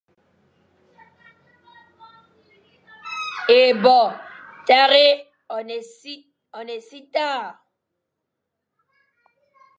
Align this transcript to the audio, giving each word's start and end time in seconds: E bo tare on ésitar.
E 3.59 3.61
bo 3.83 4.01
tare 4.67 5.05
on 6.59 6.67
ésitar. 6.79 7.43